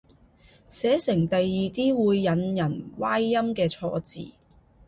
[0.67, 4.31] 寫成第二啲會引人歪音嘅錯字